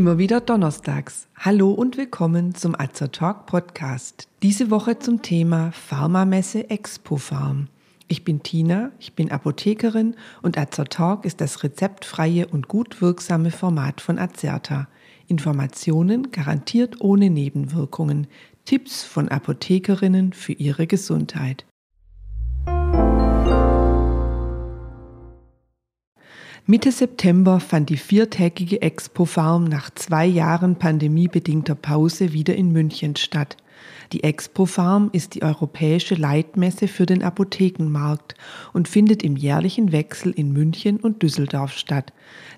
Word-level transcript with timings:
Immer 0.00 0.16
wieder 0.16 0.40
donnerstags. 0.40 1.28
Hallo 1.36 1.72
und 1.72 1.98
willkommen 1.98 2.54
zum 2.54 2.74
Azer 2.74 3.12
Talk 3.12 3.44
Podcast. 3.44 4.28
Diese 4.42 4.70
Woche 4.70 4.98
zum 4.98 5.20
Thema 5.20 5.72
Pharmamesse 5.72 6.70
Expo 6.70 7.18
Farm. 7.18 7.68
Ich 8.08 8.24
bin 8.24 8.42
Tina, 8.42 8.92
ich 8.98 9.12
bin 9.12 9.30
Apothekerin 9.30 10.16
und 10.40 10.56
Azer 10.56 10.86
Talk 10.86 11.26
ist 11.26 11.42
das 11.42 11.62
rezeptfreie 11.62 12.46
und 12.46 12.66
gut 12.66 13.02
wirksame 13.02 13.50
Format 13.50 14.00
von 14.00 14.18
Azerta. 14.18 14.88
Informationen 15.26 16.30
garantiert 16.30 17.02
ohne 17.02 17.28
Nebenwirkungen. 17.28 18.26
Tipps 18.64 19.02
von 19.02 19.28
Apothekerinnen 19.28 20.32
für 20.32 20.54
ihre 20.54 20.86
Gesundheit. 20.86 21.66
Mitte 26.66 26.92
September 26.92 27.58
fand 27.58 27.88
die 27.88 27.96
viertägige 27.96 28.82
Expo 28.82 29.24
Farm 29.24 29.64
nach 29.64 29.90
zwei 29.90 30.26
Jahren 30.26 30.76
pandemiebedingter 30.76 31.74
Pause 31.74 32.32
wieder 32.32 32.54
in 32.54 32.70
München 32.70 33.16
statt. 33.16 33.56
Die 34.12 34.24
Expo 34.24 34.66
Farm 34.66 35.08
ist 35.12 35.34
die 35.34 35.42
europäische 35.42 36.14
Leitmesse 36.14 36.86
für 36.86 37.06
den 37.06 37.22
Apothekenmarkt 37.22 38.34
und 38.72 38.88
findet 38.88 39.22
im 39.22 39.36
jährlichen 39.36 39.90
Wechsel 39.90 40.32
in 40.32 40.52
München 40.52 40.98
und 40.98 41.22
Düsseldorf 41.22 41.72
statt. 41.72 42.12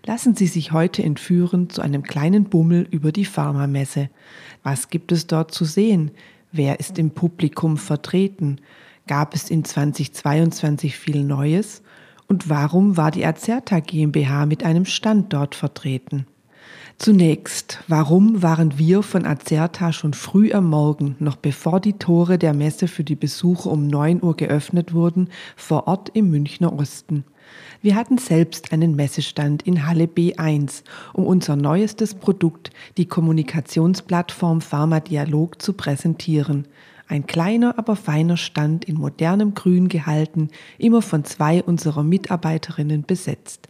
Lassen 0.05 0.35
Sie 0.35 0.49
sich 0.49 0.73
heute 0.73 1.03
entführen 1.03 1.71
zu 1.71 1.81
einem 1.81 2.03
kleinen 2.03 2.45
Bummel 2.45 2.89
über 2.91 3.13
die 3.13 3.25
Pharmamesse. 3.25 4.11
Was 4.63 4.91
gibt 4.91 5.13
es 5.13 5.27
dort 5.29 5.53
zu 5.53 5.65
sehen? 5.65 6.11
Wer 6.51 6.81
ist 6.81 6.99
im 6.99 7.11
Publikum 7.11 7.77
vertreten? 7.77 8.61
Gab 9.07 9.35
es 9.35 9.49
in 9.49 9.65
2022 9.65 10.97
viel 10.97 11.23
Neues? 11.23 11.82
Und 12.33 12.49
warum 12.49 12.97
war 12.97 13.11
die 13.11 13.27
Azerta 13.27 13.81
GmbH 13.81 14.47
mit 14.47 14.65
einem 14.65 14.87
Stand 14.87 15.35
dort 15.35 15.55
vertreten? 15.55 16.27
Zunächst, 16.97 17.85
warum 17.89 18.43
waren 18.43 18.79
wir 18.79 19.03
von 19.03 19.27
Azerta 19.27 19.93
schon 19.93 20.15
früh 20.15 20.51
am 20.55 20.71
Morgen, 20.71 21.15
noch 21.19 21.37
bevor 21.37 21.79
die 21.79 21.93
Tore 21.93 22.39
der 22.39 22.55
Messe 22.55 22.89
für 22.89 23.05
die 23.05 23.17
Besucher 23.17 23.71
um 23.71 23.87
9 23.87 24.23
Uhr 24.23 24.35
geöffnet 24.35 24.95
wurden, 24.95 25.29
vor 25.57 25.87
Ort 25.89 26.09
im 26.15 26.31
Münchner 26.31 26.73
Osten? 26.73 27.25
Wir 27.83 27.97
hatten 27.97 28.17
selbst 28.17 28.73
einen 28.73 28.97
Messestand 28.97 29.65
in 29.65 29.87
Halle 29.87 30.07
B1, 30.07 30.85
um 31.13 31.27
unser 31.27 31.55
neuestes 31.55 32.15
Produkt, 32.15 32.71
die 32.97 33.05
Kommunikationsplattform 33.05 34.63
Pharma 34.63 35.01
Dialog, 35.01 35.61
zu 35.61 35.75
präsentieren. 35.75 36.67
Ein 37.13 37.27
kleiner, 37.27 37.79
aber 37.79 37.95
feiner 37.95 38.39
Stand 38.39 38.87
in 38.87 38.97
modernem 38.97 39.53
Grün 39.53 39.89
gehalten, 39.89 40.49
immer 40.79 41.03
von 41.03 41.27
zwei 41.27 41.63
unserer 41.63 42.03
Mitarbeiterinnen 42.03 43.03
besetzt. 43.03 43.69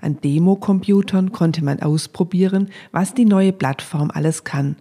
An 0.00 0.20
Demo-Computern 0.20 1.32
konnte 1.32 1.64
man 1.64 1.82
ausprobieren, 1.82 2.68
was 2.92 3.12
die 3.12 3.24
neue 3.24 3.52
Plattform 3.52 4.12
alles 4.14 4.44
kann. 4.44 4.76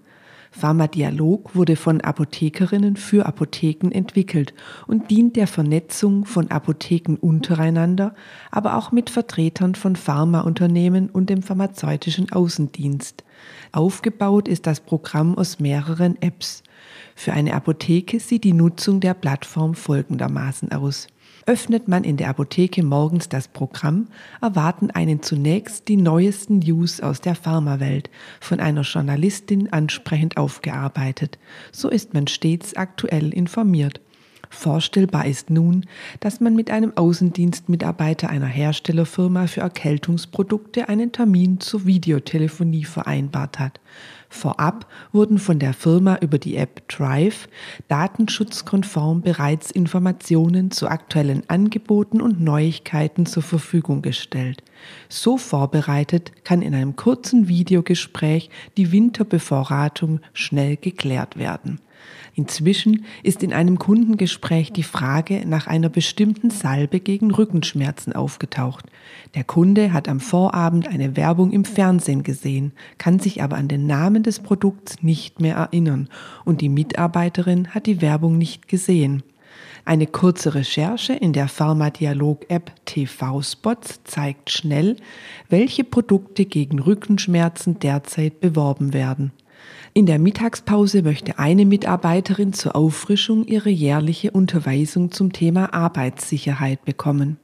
Pharmadialog 0.52 1.56
wurde 1.56 1.76
von 1.76 2.02
Apothekerinnen 2.02 2.98
für 2.98 3.26
Apotheken 3.26 3.90
entwickelt 3.92 4.54
und 4.86 5.10
dient 5.10 5.36
der 5.36 5.48
Vernetzung 5.48 6.26
von 6.26 6.52
Apotheken 6.52 7.18
untereinander, 7.20 8.14
aber 8.52 8.78
auch 8.78 8.92
mit 8.92 9.10
Vertretern 9.10 9.74
von 9.74 9.96
Pharmaunternehmen 9.96 11.10
und 11.10 11.32
dem 11.32 11.42
pharmazeutischen 11.42 12.32
Außendienst. 12.32 13.24
Aufgebaut 13.72 14.48
ist 14.48 14.68
das 14.68 14.80
Programm 14.80 15.38
aus 15.38 15.60
mehreren 15.60 16.22
Apps. 16.22 16.64
Für 17.16 17.34
eine 17.34 17.54
Apotheke 17.54 18.20
sieht 18.20 18.44
die 18.44 18.54
Nutzung 18.54 19.00
der 19.00 19.14
Plattform 19.14 19.76
folgendermaßen 19.76 20.72
aus. 20.72 21.08
Öffnet 21.46 21.90
man 21.90 22.06
in 22.06 22.16
der 22.16 22.30
Apotheke 22.30 22.84
morgens 22.84 23.28
das 23.28 23.50
Programm, 23.50 24.08
erwarten 24.42 24.92
einen 24.92 25.22
zunächst 25.22 25.90
die 25.90 25.98
neuesten 25.98 26.60
News 26.60 27.02
aus 27.02 27.20
der 27.20 27.36
Pharmawelt, 27.36 28.10
von 28.40 28.62
einer 28.62 28.82
Journalistin 28.82 29.72
ansprechend 29.74 30.38
aufgearbeitet. 30.38 31.38
So 31.72 31.90
ist 31.90 32.14
man 32.14 32.28
stets 32.28 32.76
aktuell 32.76 33.34
informiert. 33.34 34.00
Vorstellbar 34.54 35.26
ist 35.26 35.50
nun, 35.50 35.86
dass 36.20 36.40
man 36.40 36.56
mit 36.56 36.70
einem 36.70 36.96
Außendienstmitarbeiter 36.96 38.30
einer 38.30 38.46
Herstellerfirma 38.46 39.48
für 39.48 39.62
Erkältungsprodukte 39.62 40.88
einen 40.88 41.12
Termin 41.12 41.60
zur 41.60 41.86
Videotelefonie 41.86 42.86
vereinbart 42.86 43.60
hat. 43.60 43.82
Vorab 44.34 44.88
wurden 45.12 45.38
von 45.38 45.60
der 45.60 45.74
Firma 45.74 46.18
über 46.20 46.40
die 46.40 46.58
App 46.58 46.88
Drive 46.90 47.48
datenschutzkonform 47.88 49.22
bereits 49.22 49.70
Informationen 49.72 50.72
zu 50.72 50.88
aktuellen 50.88 51.44
Angeboten 51.50 52.20
und 52.20 52.42
Neuigkeiten 52.42 53.26
zur 53.26 53.44
Verfügung 53.44 54.02
gestellt. 54.02 54.64
So 55.08 55.38
vorbereitet 55.38 56.32
kann 56.44 56.62
in 56.62 56.74
einem 56.74 56.96
kurzen 56.96 57.48
Videogespräch 57.48 58.50
die 58.76 58.92
Winterbevorratung 58.92 60.20
schnell 60.34 60.78
geklärt 60.78 61.38
werden. 61.38 61.80
Inzwischen 62.36 63.06
ist 63.22 63.44
in 63.44 63.54
einem 63.54 63.78
Kundengespräch 63.78 64.74
die 64.74 64.84
Frage 64.84 65.44
nach 65.48 65.68
einer 65.68 65.90
bestimmten 65.90 66.50
Salbe 66.50 67.00
gegen 67.00 67.32
Rückenschmerzen 67.32 68.14
aufgetaucht. 68.14 68.86
Der 69.36 69.44
Kunde 69.44 69.94
hat 69.94 70.10
am 70.10 70.20
Vorabend 70.20 70.88
eine 70.88 71.16
Werbung 71.16 71.52
im 71.52 71.64
Fernsehen 71.64 72.24
gesehen, 72.24 72.72
kann 72.98 73.20
sich 73.20 73.44
aber 73.44 73.58
an 73.58 73.68
den 73.68 73.86
Namen 73.86 74.23
des 74.24 74.40
Produkts 74.40 75.04
nicht 75.04 75.40
mehr 75.40 75.56
erinnern 75.56 76.10
und 76.46 76.62
die 76.62 76.70
Mitarbeiterin 76.70 77.70
hat 77.70 77.86
die 77.86 78.02
Werbung 78.02 78.38
nicht 78.38 78.68
gesehen. 78.68 79.24
Eine 79.86 80.08
kurze 80.08 80.56
Recherche 80.56 81.14
in 81.14 81.34
der 81.34 81.50
Pharmadialog-App 81.50 82.72
TV-Spots 82.86 84.02
zeigt 84.06 84.50
schnell, 84.50 84.96
welche 85.50 85.84
Produkte 85.84 86.46
gegen 86.46 86.80
Rückenschmerzen 86.80 87.80
derzeit 87.80 88.40
beworben 88.40 88.94
werden. 88.94 89.34
In 89.94 90.06
der 90.06 90.20
Mittagspause 90.20 91.04
möchte 91.04 91.38
eine 91.38 91.66
Mitarbeiterin 91.66 92.54
zur 92.54 92.76
Auffrischung 92.76 93.46
ihre 93.46 93.70
jährliche 93.70 94.32
Unterweisung 94.32 95.12
zum 95.12 95.34
Thema 95.34 95.74
Arbeitssicherheit 95.74 96.84
bekommen. 96.86 97.38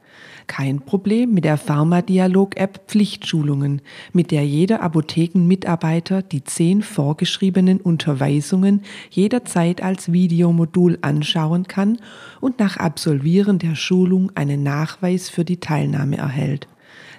Kein 0.47 0.81
Problem 0.81 1.33
mit 1.33 1.45
der 1.45 1.57
Pharmadialog-App 1.57 2.87
Pflichtschulungen, 2.87 3.81
mit 4.13 4.31
der 4.31 4.45
jeder 4.45 4.81
Apothekenmitarbeiter 4.81 6.21
die 6.23 6.43
zehn 6.43 6.81
vorgeschriebenen 6.81 7.79
Unterweisungen 7.79 8.81
jederzeit 9.11 9.83
als 9.83 10.11
Videomodul 10.11 10.97
anschauen 11.01 11.67
kann 11.67 11.99
und 12.41 12.59
nach 12.59 12.77
Absolvieren 12.77 13.59
der 13.59 13.75
Schulung 13.75 14.31
einen 14.35 14.63
Nachweis 14.63 15.29
für 15.29 15.45
die 15.45 15.59
Teilnahme 15.59 16.17
erhält. 16.17 16.67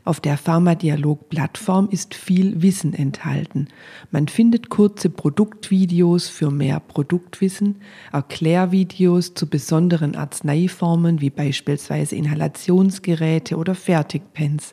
Auf 0.04 0.20
der 0.20 0.36
Pharmadialog-Plattform 0.36 1.88
ist 1.90 2.14
viel 2.14 2.62
Wissen 2.62 2.94
enthalten. 2.94 3.68
Man 4.10 4.28
findet 4.28 4.70
kurze 4.70 5.10
Produktvideos 5.10 6.28
für 6.28 6.50
mehr 6.50 6.80
Produktwissen, 6.80 7.82
Erklärvideos 8.12 9.34
zu 9.34 9.48
besonderen 9.48 10.16
Arzneiformen 10.16 11.20
wie 11.20 11.30
beispielsweise 11.30 12.16
Inhalationsgeräte 12.16 13.56
oder 13.56 13.74
Fertigpens 13.74 14.72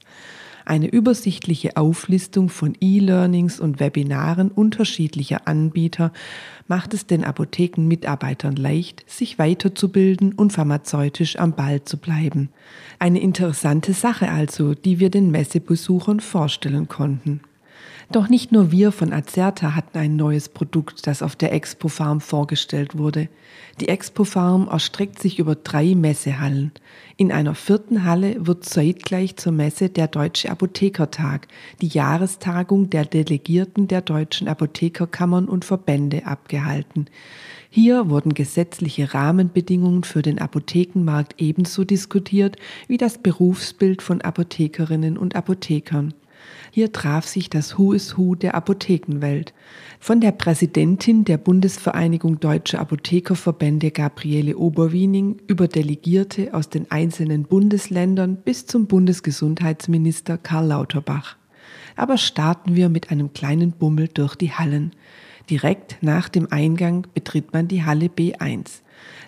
eine 0.67 0.87
übersichtliche 0.87 1.77
Auflistung 1.77 2.49
von 2.49 2.75
E-Learnings 2.81 3.59
und 3.59 3.79
Webinaren 3.79 4.51
unterschiedlicher 4.51 5.47
Anbieter 5.47 6.11
macht 6.67 6.93
es 6.93 7.07
den 7.07 7.23
Apothekenmitarbeitern 7.23 8.55
leicht, 8.55 9.03
sich 9.09 9.39
weiterzubilden 9.39 10.33
und 10.33 10.51
pharmazeutisch 10.51 11.39
am 11.39 11.53
Ball 11.53 11.83
zu 11.83 11.97
bleiben. 11.97 12.49
Eine 12.99 13.21
interessante 13.21 13.93
Sache 13.93 14.29
also, 14.29 14.73
die 14.73 14.99
wir 14.99 15.09
den 15.09 15.31
Messebesuchern 15.31 16.19
vorstellen 16.19 16.89
konnten. 16.89 17.41
Doch 18.09 18.29
nicht 18.29 18.53
nur 18.53 18.71
wir 18.71 18.93
von 18.93 19.11
Azerta 19.11 19.75
hatten 19.75 19.97
ein 19.97 20.15
neues 20.15 20.47
Produkt, 20.47 21.07
das 21.07 21.21
auf 21.21 21.35
der 21.35 21.51
Expo 21.51 21.89
Farm 21.89 22.21
vorgestellt 22.21 22.97
wurde. 22.97 23.27
Die 23.81 23.89
Expo 23.89 24.23
Farm 24.23 24.69
erstreckt 24.71 25.19
sich 25.19 25.39
über 25.39 25.55
drei 25.55 25.93
Messehallen. 25.93 26.71
In 27.17 27.33
einer 27.33 27.53
vierten 27.53 28.05
Halle 28.05 28.47
wird 28.47 28.63
zeitgleich 28.63 29.35
zur 29.35 29.51
Messe 29.51 29.89
der 29.89 30.07
Deutsche 30.07 30.49
Apothekertag, 30.49 31.49
die 31.81 31.89
Jahrestagung 31.89 32.89
der 32.89 33.03
Delegierten 33.03 33.89
der 33.89 34.01
deutschen 34.01 34.47
Apothekerkammern 34.47 35.49
und 35.49 35.65
Verbände, 35.65 36.25
abgehalten. 36.25 37.07
Hier 37.69 38.09
wurden 38.09 38.33
gesetzliche 38.33 39.13
Rahmenbedingungen 39.13 40.05
für 40.05 40.21
den 40.21 40.39
Apothekenmarkt 40.39 41.41
ebenso 41.41 41.83
diskutiert 41.83 42.55
wie 42.87 42.97
das 42.97 43.17
Berufsbild 43.17 44.01
von 44.01 44.21
Apothekerinnen 44.21 45.17
und 45.17 45.35
Apothekern. 45.35 46.13
Hier 46.71 46.91
traf 46.91 47.27
sich 47.27 47.49
das 47.49 47.77
Who 47.77 47.93
is 47.93 48.17
Who 48.17 48.35
der 48.35 48.55
Apothekenwelt. 48.55 49.53
Von 49.99 50.21
der 50.21 50.31
Präsidentin 50.31 51.25
der 51.25 51.37
Bundesvereinigung 51.37 52.39
Deutscher 52.39 52.79
Apothekerverbände 52.79 53.91
Gabriele 53.91 54.57
Oberwiening 54.57 55.37
über 55.47 55.67
Delegierte 55.67 56.53
aus 56.53 56.69
den 56.69 56.91
einzelnen 56.91 57.43
Bundesländern 57.43 58.37
bis 58.37 58.65
zum 58.65 58.87
Bundesgesundheitsminister 58.87 60.37
Karl 60.37 60.67
Lauterbach. 60.67 61.37
Aber 61.95 62.17
starten 62.17 62.75
wir 62.75 62.89
mit 62.89 63.11
einem 63.11 63.33
kleinen 63.33 63.71
Bummel 63.71 64.07
durch 64.07 64.35
die 64.35 64.51
Hallen. 64.51 64.91
Direkt 65.49 65.97
nach 66.01 66.27
dem 66.27 66.51
Eingang 66.51 67.07
betritt 67.13 67.53
man 67.53 67.67
die 67.67 67.85
Halle 67.85 68.07
B1. 68.07 68.81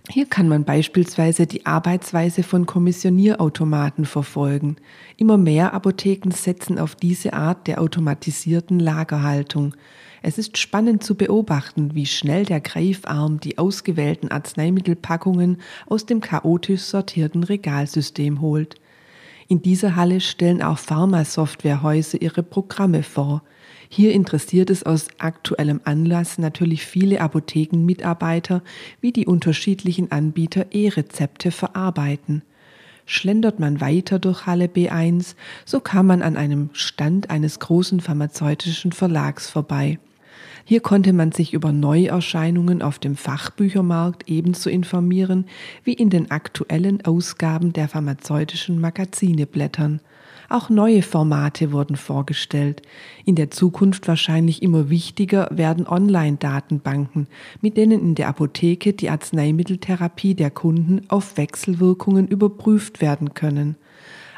Hier 0.10 0.25
kann 0.25 0.50
man 0.50 0.66
beispielsweise 0.66 1.45
die 1.45 1.66
Arbeitsweise 1.66 2.44
von 2.44 2.66
Kommissionierautomaten 2.66 4.06
verfolgen. 4.06 4.77
Immer 5.18 5.38
mehr 5.38 5.74
Apotheken 5.74 6.31
setzen 6.31 6.80
auf 6.80 6.95
diese 6.95 7.33
Art 7.33 7.68
der 7.68 7.80
automatisierten 7.80 8.80
Lagerhaltung. 8.80 9.75
Es 10.21 10.38
ist 10.38 10.57
spannend 10.57 11.04
zu 11.04 11.16
beobachten, 11.16 11.95
wie 11.95 12.06
schnell 12.06 12.45
der 12.45 12.60
Greifarm 12.60 13.39
die 13.39 13.57
ausgewählten 13.57 14.30
Arzneimittelpackungen 14.30 15.62
aus 15.88 16.06
dem 16.06 16.19
chaotisch 16.19 16.81
sortierten 16.81 17.44
Regalsystem 17.44 18.42
holt. 18.42 18.75
In 19.48 19.62
dieser 19.62 19.95
Halle 19.95 20.19
stellen 20.19 20.62
auch 20.62 20.77
Pharmasoftwarehäuser 20.77 22.21
ihre 22.21 22.44
Programme 22.44 23.04
vor. 23.04 23.44
Hier 23.91 24.13
interessiert 24.13 24.69
es 24.69 24.83
aus 24.83 25.07
aktuellem 25.18 25.81
Anlass 25.83 26.38
natürlich 26.38 26.86
viele 26.86 27.21
Apothekenmitarbeiter, 27.21 28.62
wie 29.01 29.12
die 29.12 29.25
unterschiedlichen 29.25 30.12
Anbieter 30.12 30.68
E-Rezepte 30.71 31.50
verarbeiten. 31.50 32.44
Schlendert 33.07 33.59
man 33.59 33.81
weiter 33.81 34.19
durch 34.19 34.45
Halle 34.45 34.68
B1, 34.68 35.33
so 35.65 35.80
kam 35.80 36.06
man 36.06 36.21
an 36.21 36.38
einem 36.38 36.69
Stand 36.74 37.31
eines 37.31 37.59
großen 37.59 38.00
pharmazeutischen 38.00 38.91
Verlags 38.91 39.50
vorbei. 39.50 39.97
Hier 40.65 40.81
konnte 40.81 41.12
man 41.12 41.31
sich 41.31 41.56
über 41.56 41.71
Neuerscheinungen 41.71 42.83
auf 42.83 43.00
dem 43.00 43.15
Fachbüchermarkt 43.15 44.30
ebenso 44.30 44.69
informieren 44.69 45.47
wie 45.83 45.94
in 45.94 46.12
den 46.12 46.30
aktuellen 46.30 47.03
Ausgaben 47.03 47.74
der 47.74 47.88
pharmazeutischen 47.88 48.80
Magazine 48.80 49.47
blättern. 49.47 50.00
Auch 50.50 50.69
neue 50.69 51.04
Formate 51.04 51.72
wurden 51.72 51.96
vorgestellt. 51.96 52.81
In 53.24 53.36
der 53.36 53.51
Zukunft 53.51 54.07
wahrscheinlich 54.07 54.63
immer 54.63 54.90
wichtiger 54.90 55.48
werden 55.51 55.88
Online-Datenbanken, 55.88 57.28
mit 57.62 57.78
denen 57.78 58.01
in 58.01 58.16
der 58.16 58.30
Apotheke 58.30 58.94
die 58.94 59.12
Arzneimitteltherapie 59.12 60.34
der 60.34 60.50
Kunden 60.50 61.01
auf 61.07 61.38
Wechselwirkungen 61.38 62.28
überprüft 62.28 63.00
werden 63.00 63.36
können 63.36 63.75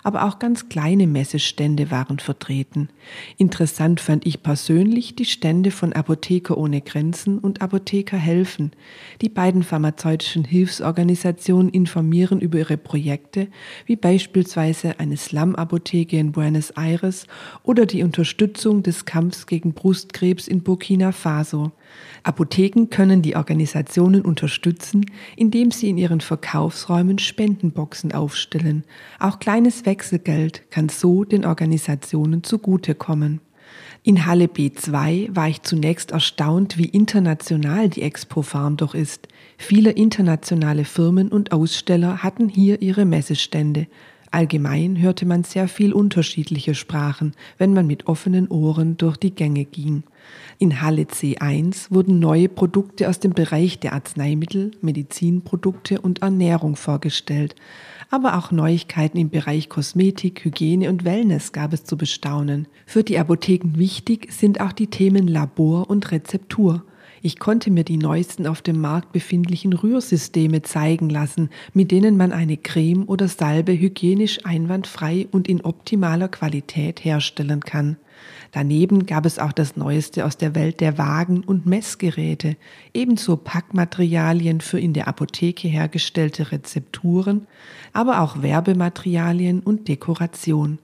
aber 0.03 0.25
auch 0.25 0.39
ganz 0.39 0.69
kleine 0.69 1.07
Messestände 1.07 1.91
waren 1.91 2.19
vertreten. 2.19 2.89
Interessant 3.37 3.99
fand 3.99 4.25
ich 4.25 4.43
persönlich 4.43 5.15
die 5.15 5.25
Stände 5.25 5.71
von 5.71 5.93
Apotheker 5.93 6.57
ohne 6.57 6.81
Grenzen 6.81 7.39
und 7.39 7.61
Apotheker 7.61 8.17
helfen. 8.17 8.71
Die 9.21 9.29
beiden 9.29 9.63
pharmazeutischen 9.63 10.43
Hilfsorganisationen 10.43 11.69
informieren 11.69 12.39
über 12.39 12.59
ihre 12.59 12.77
Projekte, 12.77 13.47
wie 13.85 13.95
beispielsweise 13.95 14.99
eine 14.99 15.17
Slum-Apotheke 15.17 16.17
in 16.17 16.31
Buenos 16.31 16.71
Aires 16.71 17.27
oder 17.63 17.85
die 17.85 18.03
Unterstützung 18.03 18.83
des 18.83 19.05
Kampfs 19.05 19.47
gegen 19.47 19.73
Brustkrebs 19.73 20.47
in 20.47 20.63
Burkina 20.63 21.11
Faso. 21.11 21.71
Apotheken 22.23 22.87
können 22.89 23.21
die 23.21 23.35
Organisationen 23.35 24.21
unterstützen, 24.21 25.05
indem 25.35 25.71
sie 25.71 25.89
in 25.89 25.97
ihren 25.97 26.21
Verkaufsräumen 26.21 27.17
Spendenboxen 27.17 28.11
aufstellen. 28.11 28.83
Auch 29.19 29.39
kleines 29.39 29.85
Wechselgeld 29.85 30.69
kann 30.69 30.89
so 30.89 31.23
den 31.23 31.45
Organisationen 31.45 32.43
zugutekommen. 32.43 33.41
In 34.03 34.25
Halle 34.25 34.45
B2 34.45 35.35
war 35.35 35.47
ich 35.47 35.61
zunächst 35.61 36.11
erstaunt, 36.11 36.77
wie 36.77 36.85
international 36.85 37.87
die 37.87 38.01
Expo 38.01 38.41
Farm 38.41 38.75
doch 38.77 38.95
ist. 38.95 39.27
Viele 39.57 39.91
internationale 39.91 40.85
Firmen 40.85 41.29
und 41.29 41.51
Aussteller 41.51 42.23
hatten 42.23 42.49
hier 42.49 42.81
ihre 42.81 43.05
Messestände. 43.05 43.85
Allgemein 44.33 44.97
hörte 44.97 45.25
man 45.25 45.43
sehr 45.43 45.67
viel 45.67 45.91
unterschiedliche 45.91 46.73
Sprachen, 46.73 47.33
wenn 47.57 47.73
man 47.73 47.85
mit 47.85 48.07
offenen 48.07 48.47
Ohren 48.47 48.95
durch 48.95 49.17
die 49.17 49.35
Gänge 49.35 49.65
ging. 49.65 50.03
In 50.57 50.81
Halle 50.81 51.03
C1 51.03 51.91
wurden 51.91 52.19
neue 52.19 52.47
Produkte 52.47 53.09
aus 53.09 53.19
dem 53.19 53.33
Bereich 53.33 53.79
der 53.79 53.91
Arzneimittel, 53.91 54.71
Medizinprodukte 54.79 55.99
und 55.99 56.21
Ernährung 56.21 56.77
vorgestellt. 56.77 57.55
Aber 58.09 58.37
auch 58.37 58.51
Neuigkeiten 58.51 59.17
im 59.17 59.29
Bereich 59.29 59.67
Kosmetik, 59.67 60.45
Hygiene 60.45 60.89
und 60.89 61.03
Wellness 61.03 61.51
gab 61.51 61.73
es 61.73 61.83
zu 61.83 61.97
bestaunen. 61.97 62.69
Für 62.85 63.03
die 63.03 63.19
Apotheken 63.19 63.77
wichtig 63.77 64.31
sind 64.31 64.61
auch 64.61 64.71
die 64.71 64.87
Themen 64.87 65.27
Labor 65.27 65.89
und 65.89 66.09
Rezeptur. 66.11 66.85
Ich 67.23 67.37
konnte 67.37 67.69
mir 67.69 67.83
die 67.83 67.97
neuesten 67.97 68.47
auf 68.47 68.63
dem 68.63 68.81
Markt 68.81 69.11
befindlichen 69.11 69.73
Rührsysteme 69.73 70.63
zeigen 70.63 71.07
lassen, 71.07 71.51
mit 71.71 71.91
denen 71.91 72.17
man 72.17 72.31
eine 72.31 72.57
Creme 72.57 73.03
oder 73.07 73.27
Salbe 73.27 73.73
hygienisch 73.73 74.43
einwandfrei 74.43 75.27
und 75.31 75.47
in 75.47 75.61
optimaler 75.61 76.29
Qualität 76.29 77.05
herstellen 77.05 77.59
kann. 77.59 77.97
Daneben 78.51 79.05
gab 79.05 79.27
es 79.27 79.37
auch 79.37 79.51
das 79.51 79.77
Neueste 79.77 80.25
aus 80.25 80.35
der 80.35 80.55
Welt 80.55 80.79
der 80.79 80.97
Wagen- 80.97 81.43
und 81.43 81.67
Messgeräte, 81.67 82.57
ebenso 82.93 83.37
Packmaterialien 83.37 84.59
für 84.59 84.79
in 84.79 84.93
der 84.93 85.07
Apotheke 85.07 85.67
hergestellte 85.67 86.51
Rezepturen, 86.51 87.45
aber 87.93 88.21
auch 88.21 88.41
Werbematerialien 88.41 89.59
und 89.59 89.87
Dekoration. 89.87 90.79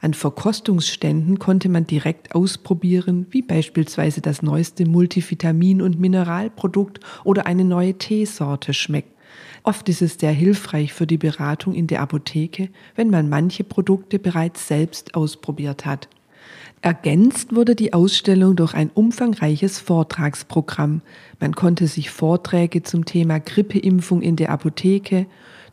An 0.00 0.14
Verkostungsständen 0.14 1.38
konnte 1.38 1.68
man 1.68 1.86
direkt 1.86 2.34
ausprobieren, 2.34 3.26
wie 3.30 3.42
beispielsweise 3.42 4.20
das 4.20 4.42
neueste 4.42 4.84
Multivitamin- 4.84 5.82
und 5.82 6.00
Mineralprodukt 6.00 7.00
oder 7.24 7.46
eine 7.46 7.64
neue 7.64 7.94
Teesorte 7.94 8.72
schmeckt. 8.72 9.14
Oft 9.62 9.88
ist 9.88 10.02
es 10.02 10.14
sehr 10.14 10.32
hilfreich 10.32 10.92
für 10.92 11.06
die 11.06 11.18
Beratung 11.18 11.74
in 11.74 11.86
der 11.86 12.00
Apotheke, 12.00 12.70
wenn 12.94 13.10
man 13.10 13.28
manche 13.28 13.62
Produkte 13.62 14.18
bereits 14.18 14.66
selbst 14.66 15.14
ausprobiert 15.14 15.84
hat. 15.84 16.08
Ergänzt 16.82 17.54
wurde 17.54 17.74
die 17.74 17.92
Ausstellung 17.92 18.56
durch 18.56 18.72
ein 18.72 18.90
umfangreiches 18.94 19.78
Vortragsprogramm. 19.78 21.02
Man 21.38 21.54
konnte 21.54 21.86
sich 21.86 22.10
Vorträge 22.10 22.82
zum 22.82 23.04
Thema 23.04 23.38
Grippeimpfung 23.38 24.22
in 24.22 24.36
der 24.36 24.48
Apotheke, 24.48 25.26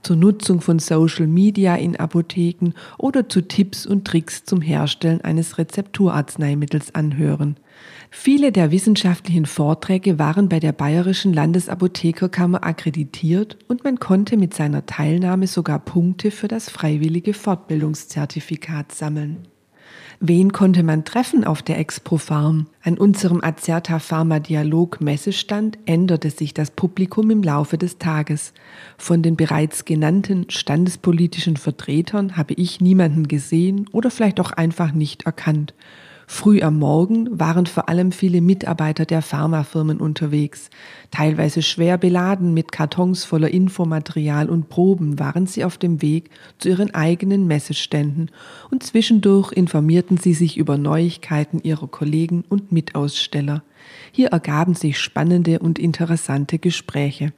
zur 0.04 0.16
Nutzung 0.16 0.62
von 0.62 0.80
Social 0.80 1.28
Media 1.28 1.76
in 1.76 1.96
Apotheken 1.96 2.74
oder 2.98 3.30
zu 3.30 3.42
Tipps 3.42 3.86
und 3.86 4.06
Tricks 4.06 4.44
zum 4.46 4.62
Herstellen 4.62 5.22
eines 5.22 5.58
Rezepturarzneimittels 5.58 6.96
anhören. 6.96 7.58
Viele 8.10 8.52
der 8.52 8.72
wissenschaftlichen 8.72 9.46
Vorträge 9.46 10.18
waren 10.18 10.50
bei 10.50 10.60
der 10.60 10.72
Bayerischen 10.72 11.34
Landesapothekerkammer 11.34 12.64
akkreditiert 12.64 13.58
und 13.68 13.84
man 13.84 14.00
konnte 14.00 14.38
mit 14.38 14.54
seiner 14.54 14.86
Teilnahme 14.86 15.48
sogar 15.48 15.80
Punkte 15.80 16.32
für 16.32 16.48
das 16.48 16.70
freiwillige 16.70 17.34
Fortbildungszertifikat 17.34 18.92
sammeln. 18.92 19.48
Wen 20.20 20.52
konnte 20.52 20.84
man 20.84 21.06
treffen 21.06 21.44
auf 21.44 21.62
der 21.62 21.78
Expo 21.78 22.18
Farm? 22.18 22.68
An 22.82 22.98
unserem 22.98 23.44
Azerta 23.44 24.00
Pharma 24.00 24.40
Dialog 24.40 25.00
Messestand 25.00 25.78
änderte 25.86 26.32
sich 26.32 26.54
das 26.54 26.72
Publikum 26.72 27.30
im 27.30 27.44
Laufe 27.44 27.78
des 27.78 27.98
Tages. 27.98 28.54
Von 28.98 29.22
den 29.22 29.36
bereits 29.36 29.86
genannten 29.86 30.50
standespolitischen 30.50 31.58
Vertretern 31.58 32.36
habe 32.36 32.54
ich 32.56 32.82
niemanden 32.82 33.28
gesehen 33.28 33.88
oder 33.92 34.10
vielleicht 34.10 34.40
auch 34.40 34.52
einfach 34.52 34.92
nicht 34.92 35.26
erkannt. 35.26 35.74
Früh 36.30 36.62
am 36.62 36.78
Morgen 36.78 37.40
waren 37.40 37.68
vor 37.68 37.88
allem 37.88 38.12
viele 38.12 38.42
Mitarbeiter 38.42 39.06
der 39.06 39.22
Pharmafirmen 39.22 40.02
unterwegs. 40.02 40.70
Teilweise 41.10 41.62
schwer 41.62 41.98
beladen 41.98 42.54
mit 42.54 42.74
Kartons 42.74 43.24
voller 43.24 43.50
Infomaterial 43.50 44.50
und 44.50 44.68
Proben 44.68 45.20
waren 45.20 45.48
sie 45.48 45.64
auf 45.64 45.78
dem 45.78 46.02
Weg 46.02 46.30
zu 46.58 46.68
ihren 46.68 46.94
eigenen 46.94 47.48
Messeständen 47.48 48.30
und 48.70 48.84
zwischendurch 48.84 49.54
informierten 49.54 50.18
sie 50.18 50.34
sich 50.34 50.58
über 50.58 50.78
Neuigkeiten 50.78 51.62
ihrer 51.64 51.88
Kollegen 51.88 52.44
und 52.50 52.74
Mitaussteller. 52.74 53.64
Hier 54.12 54.30
ergaben 54.30 54.74
sich 54.74 55.00
spannende 55.00 55.60
und 55.60 55.80
interessante 55.80 56.60
Gespräche. 56.60 57.34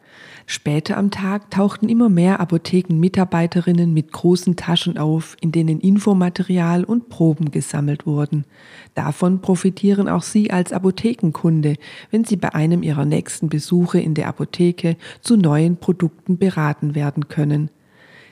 Später 0.46 0.98
am 0.98 1.12
Tag 1.12 1.52
tauchten 1.52 1.90
immer 1.90 2.10
mehr 2.10 2.40
Apothekenmitarbeiterinnen 2.40 3.94
mit 3.94 4.12
großen 4.12 4.56
Taschen 4.56 4.98
auf, 4.98 5.38
in 5.42 5.52
denen 5.52 5.80
Infomaterial 5.80 6.84
und 6.84 7.10
Proben 7.10 7.52
gesammelt 7.52 8.06
wurden. 8.06 8.46
Davon 8.96 9.42
profitieren 9.42 10.08
auch 10.08 10.24
Sie 10.24 10.52
als 10.52 10.74
Apothekenkunde, 10.74 11.76
wenn 12.12 12.24
Sie 12.26 12.38
bei 12.38 12.54
einem 12.54 12.84
Ihrer 12.84 13.06
nächsten 13.06 13.50
Besuche 13.50 14.00
in 14.00 14.14
der 14.14 14.28
Apotheke 14.28 14.98
zu 15.22 15.38
neuen 15.38 15.78
Produkten 15.78 16.38
beraten 16.38 16.96
werden 16.96 17.28
können. 17.28 17.70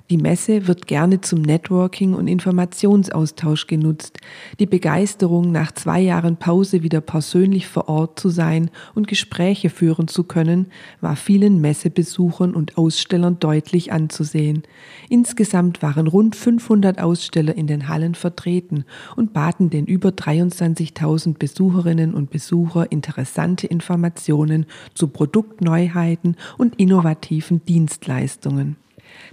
Die 0.09 0.17
Messe 0.17 0.67
wird 0.67 0.87
gerne 0.87 1.19
zum 1.19 1.41
Networking 1.41 2.13
und 2.13 2.29
Informationsaustausch 2.29 3.67
genutzt. 3.67 4.19
Die 4.57 4.65
Begeisterung, 4.65 5.51
nach 5.51 5.73
zwei 5.73 5.99
Jahren 5.99 6.37
Pause 6.37 6.81
wieder 6.81 7.01
persönlich 7.01 7.67
vor 7.67 7.89
Ort 7.89 8.17
zu 8.17 8.29
sein 8.29 8.71
und 8.95 9.09
Gespräche 9.09 9.69
führen 9.69 10.07
zu 10.07 10.23
können, 10.23 10.67
war 11.01 11.17
vielen 11.17 11.59
Messebesuchern 11.59 12.55
und 12.55 12.77
Ausstellern 12.77 13.39
deutlich 13.39 13.91
anzusehen. 13.91 14.63
Insgesamt 15.09 15.81
waren 15.81 16.07
rund 16.07 16.37
500 16.37 16.99
Aussteller 17.01 17.57
in 17.57 17.67
den 17.67 17.89
Hallen 17.89 18.15
vertreten 18.15 18.85
und 19.17 19.33
baten 19.33 19.69
den 19.69 19.85
über 19.87 20.09
23.000 20.09 21.37
Besucherinnen 21.37 22.13
und 22.13 22.29
Besucher 22.29 22.89
interessante 22.93 23.67
Informationen 23.67 24.67
zu 24.93 25.09
Produktneuheiten 25.09 26.37
und 26.57 26.79
innovativen 26.79 27.65
Dienstleistungen. 27.65 28.77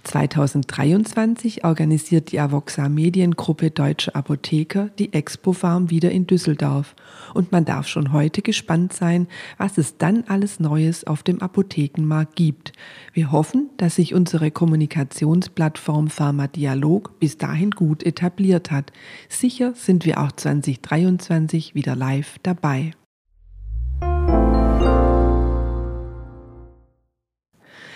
2023 0.05 1.65
organisiert 1.65 2.33
die 2.33 2.41
Avoxa 2.41 2.89
Mediengruppe 2.89 3.71
Deutsche 3.71 4.15
Apotheker 4.15 4.91
die 4.99 5.13
Expo 5.13 5.53
Farm 5.53 5.91
wieder 5.91 6.11
in 6.11 6.27
Düsseldorf. 6.27 6.95
Und 7.35 7.53
man 7.53 7.65
darf 7.65 7.89
schon 7.89 8.13
heute 8.13 8.43
gespannt 8.43 8.93
sein, 8.93 9.29
was 9.59 9.79
es 9.79 9.99
dann 9.99 10.25
alles 10.29 10.61
Neues 10.61 11.07
auf 11.07 11.23
dem 11.23 11.41
Apothekenmarkt 11.43 12.37
gibt. 12.37 12.73
Wir 13.13 13.33
hoffen, 13.33 13.71
dass 13.77 13.97
sich 13.97 14.15
unsere 14.15 14.51
Kommunikationsplattform 14.51 16.09
Pharma 16.09 16.47
Dialog 16.47 17.19
bis 17.19 17.39
dahin 17.39 17.71
gut 17.71 18.03
etabliert 18.03 18.71
hat. 18.71 18.93
Sicher 19.29 19.75
sind 19.75 20.05
wir 20.05 20.21
auch 20.21 20.33
2023 20.33 21.75
wieder 21.75 21.97
live 21.97 22.39
dabei. 22.43 22.93